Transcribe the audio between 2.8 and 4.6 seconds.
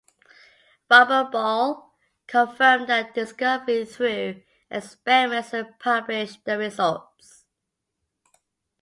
their discovery through